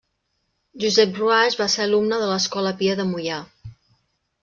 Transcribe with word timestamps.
Josep 0.83 1.19
Ruaix 1.21 1.59
va 1.61 1.69
ser 1.75 1.85
alumne 1.87 2.21
de 2.25 2.33
l'Escola 2.35 2.75
Pia 2.83 2.99
de 3.03 3.09
Moià. 3.15 3.43